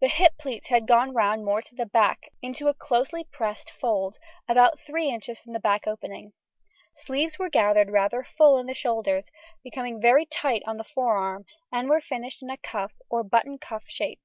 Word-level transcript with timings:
The 0.00 0.08
hip 0.08 0.38
pleats 0.38 0.68
had 0.68 0.86
gone 0.86 1.12
round 1.12 1.44
more 1.44 1.60
to 1.60 1.74
the 1.74 1.84
back 1.84 2.32
into 2.40 2.68
a 2.68 2.74
closely 2.74 3.22
pressed 3.24 3.70
fold, 3.70 4.16
about 4.48 4.80
three 4.80 5.10
inches 5.10 5.38
from 5.40 5.52
the 5.52 5.60
back 5.60 5.86
opening. 5.86 6.32
Sleeves 6.94 7.38
were 7.38 7.50
gathered 7.50 7.90
rather 7.90 8.24
full 8.24 8.56
in 8.56 8.64
the 8.66 8.72
shoulders, 8.72 9.28
becoming 9.62 10.00
very 10.00 10.24
tight 10.24 10.62
on 10.66 10.78
the 10.78 10.84
forearm, 10.84 11.44
and 11.70 11.90
were 11.90 12.00
finished 12.00 12.42
in 12.42 12.48
a 12.48 12.56
cuff, 12.56 12.94
or 13.10 13.22
buttoned 13.22 13.60
cuff 13.60 13.82
shape. 13.86 14.22